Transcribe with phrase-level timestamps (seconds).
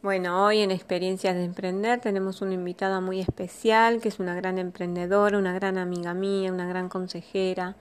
[0.00, 4.60] Bueno, hoy en Experiencias de Emprender tenemos una invitada muy especial, que es una gran
[4.60, 7.74] emprendedora, una gran amiga mía, una gran consejera.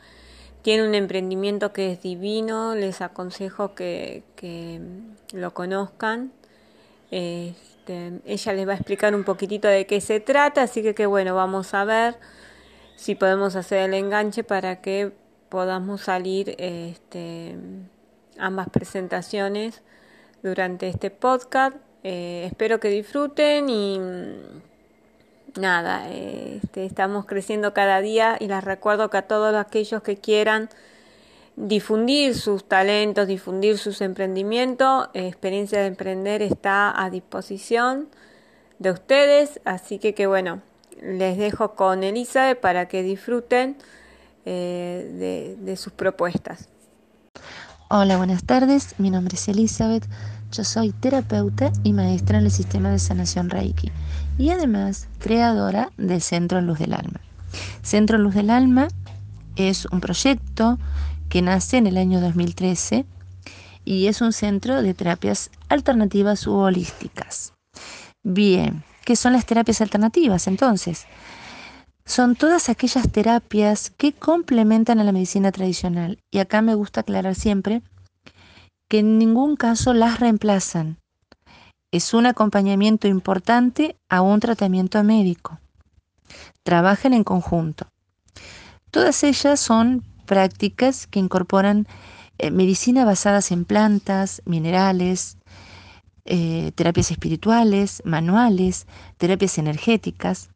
[0.64, 4.82] Tiene un emprendimiento que es divino, les aconsejo que, que
[5.32, 6.32] lo conozcan.
[7.12, 11.06] Este, ella les va a explicar un poquitito de qué se trata, así que, que
[11.06, 12.16] bueno, vamos a ver
[12.96, 15.12] si podemos hacer el enganche para que
[15.50, 17.56] podamos salir este,
[18.40, 19.84] ambas presentaciones
[20.42, 21.78] durante este podcast.
[22.10, 29.10] Eh, espero que disfruten y mm, nada, este, estamos creciendo cada día y les recuerdo
[29.10, 30.70] que a todos aquellos que quieran
[31.58, 38.08] difundir sus talentos, difundir sus emprendimientos, experiencia de emprender está a disposición
[38.80, 40.62] de ustedes, así que que bueno,
[41.02, 43.76] les dejo con Elizabeth para que disfruten
[44.46, 46.70] eh, de, de sus propuestas.
[47.90, 50.06] Hola, buenas tardes, mi nombre es Elizabeth,
[50.52, 53.92] yo soy terapeuta y maestra en el sistema de sanación Reiki
[54.38, 57.20] y además creadora del Centro Luz del Alma.
[57.82, 58.88] Centro Luz del Alma
[59.56, 60.78] es un proyecto
[61.30, 63.06] que nace en el año 2013
[63.86, 67.54] y es un centro de terapias alternativas u holísticas.
[68.24, 71.06] Bien, ¿qué son las terapias alternativas entonces?
[72.06, 76.20] Son todas aquellas terapias que complementan a la medicina tradicional.
[76.32, 77.82] Y acá me gusta aclarar siempre
[78.88, 80.98] que en ningún caso las reemplazan.
[81.92, 85.60] Es un acompañamiento importante a un tratamiento médico.
[86.64, 87.88] Trabajan en conjunto.
[88.92, 91.88] Todas ellas son prácticas que incorporan
[92.38, 95.38] eh, medicina basadas en plantas, minerales,
[96.26, 98.86] eh, terapias espirituales, manuales,
[99.18, 100.50] terapias energéticas.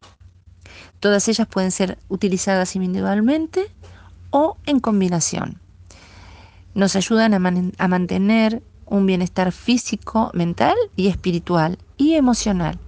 [0.99, 3.71] Todas ellas pueden ser utilizadas individualmente
[4.31, 5.61] o en combinación.
[6.73, 12.80] Nos ayudan a, mantener un bienestar físico, mental y espiritual y emocional.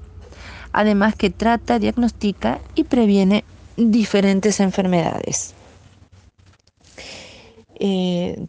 [0.71, 3.43] Además que trata, diagnostica y previene
[3.77, 5.53] diferentes enfermedades.
[7.79, 8.47] Eh,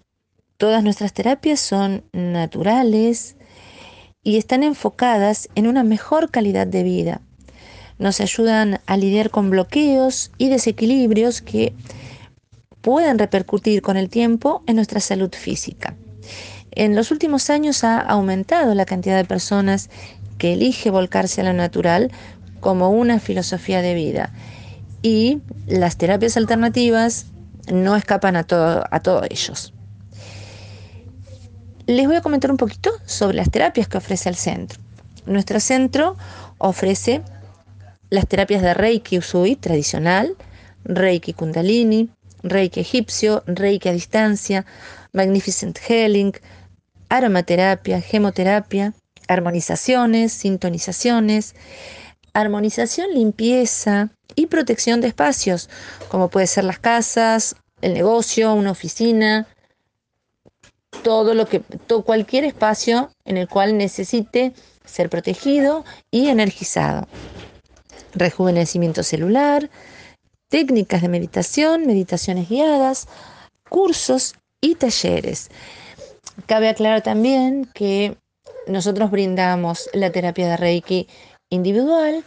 [0.57, 3.37] todas nuestras terapias son naturales,
[4.25, 7.21] y están enfocadas en una mejor calidad de vida.
[7.99, 11.75] Nos ayudan a lidiar con bloqueos y desequilibrios que
[12.85, 15.97] pueden repercutir con el tiempo en nuestra salud física.
[16.71, 19.89] En los últimos años ha aumentado la cantidad de personas
[20.37, 22.13] que elige volcarse a lo natural
[22.61, 24.35] como una filosofía de vida
[25.01, 27.25] y las terapias alternativas
[27.73, 29.73] no escapan a, todo, a todos ellos.
[31.87, 34.79] Les voy a comentar un poquito sobre las terapias que ofrece el centro.
[35.25, 36.19] Nuestro centro
[36.59, 37.23] ofrece
[38.11, 40.37] las terapias de Reiki Usui tradicional,
[40.85, 42.11] Reiki Kundalini,
[42.45, 44.65] Reiki egipcio, Reiki a distancia,
[45.13, 46.33] Magnificent Healing,
[47.09, 48.93] aromaterapia, gemoterapia,
[49.27, 51.55] armonizaciones, sintonizaciones,
[52.35, 55.71] armonización, limpieza y protección de espacios,
[56.09, 59.47] como puede ser las casas, el negocio, una oficina,
[61.03, 61.63] todo lo que,
[62.05, 64.53] cualquier espacio en el cual necesite
[64.85, 67.09] ser protegido y energizado.
[68.15, 69.71] Rejuvenecimiento celular,
[70.55, 73.09] técnicas de meditación, meditaciones guiadas,
[73.69, 75.51] cursos y talleres.
[76.47, 78.17] Cabe aclarar también que
[78.69, 81.09] nosotros brindamos la terapia de Reiki
[81.51, 82.23] individual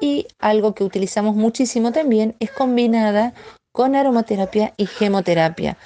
[0.00, 3.32] y algo que utilizamos muchísimo también es combinada
[3.70, 5.78] con aromaterapia y gemoterapia.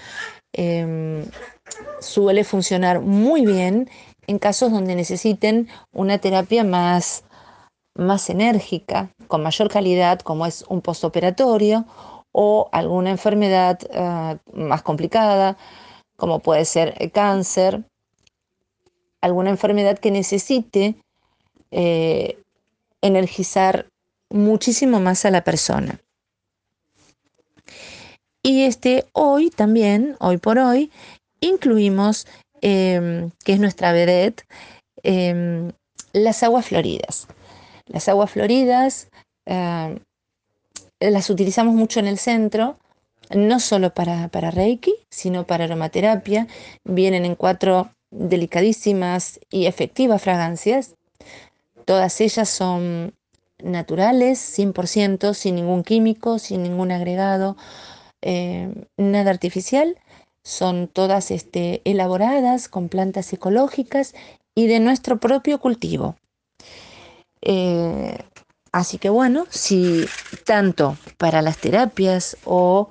[0.54, 1.26] Em,
[2.00, 3.90] suele funcionar muy bien
[4.26, 7.24] en casos donde necesiten una terapia más,
[7.94, 11.86] más enérgica, con mayor calidad, como es un postoperatorio
[12.32, 15.56] o alguna enfermedad ah, más complicada,
[16.16, 17.84] como puede ser el cáncer,
[19.20, 20.96] alguna enfermedad que necesite
[21.70, 22.38] eh,
[23.00, 23.86] energizar
[24.30, 26.00] muchísimo más a la persona.
[28.42, 30.90] Y este hoy también, hoy por hoy,
[31.40, 32.26] incluimos,
[32.60, 34.44] em, que es nuestra vedette,
[35.02, 35.72] em,
[36.12, 37.28] las aguas floridas.
[37.86, 39.08] Las aguas floridas
[39.46, 39.98] em,
[41.00, 42.78] las utilizamos mucho en el centro,
[43.34, 46.46] no solo para, para Reiki, sino para aromaterapia.
[46.84, 50.94] Vienen en cuatro delicadísimas y efectivas fragancias.
[51.84, 53.14] Todas ellas son
[53.62, 57.56] naturales, 100%, sin ningún químico, sin ningún agregado,
[58.96, 59.96] nada artificial
[60.44, 64.14] son todas este, elaboradas con plantas ecológicas
[64.54, 66.16] y de nuestro propio cultivo.
[67.42, 68.16] Eh,
[68.72, 70.06] así que bueno, si
[70.44, 72.90] tanto para las terapias o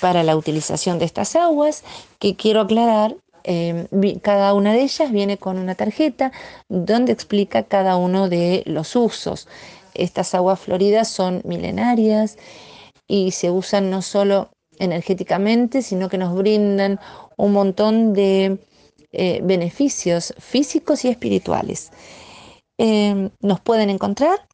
[0.00, 1.84] para la utilización de estas aguas,
[2.18, 3.86] que quiero aclarar eh,
[4.22, 6.32] cada una de ellas viene con una tarjeta
[6.68, 9.48] donde explica cada uno de los usos.
[9.92, 12.38] Estas aguas floridas son milenarias
[13.06, 16.98] y se usan no solo energéticamente, sino que nos brindan
[17.36, 18.58] un montón de
[19.12, 21.92] eh, beneficios físicos y espirituales.
[22.78, 24.48] Em, nos pueden encontrar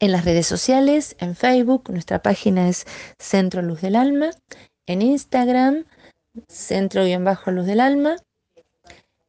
[0.00, 2.86] en las redes sociales, en Facebook, nuestra página es
[3.18, 4.30] Centro Luz del Alma,
[4.86, 5.84] en Instagram,
[6.48, 8.16] Centro-Luz del Alma,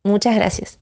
[0.06, 0.80] Muchas gracias.